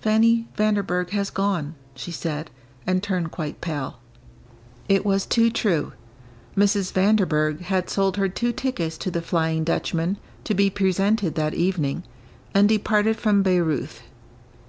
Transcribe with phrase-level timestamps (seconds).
[0.00, 2.50] "Fanny Vanderburgh has gone," she said,
[2.88, 4.00] and turned quite pale.
[4.88, 5.92] It was too true.
[6.56, 6.90] Mrs.
[6.90, 12.02] Vanderburgh had sold her two tickets to the "Flying Dutchman," to be presented that evening,
[12.52, 14.02] and departed from Bayreuth.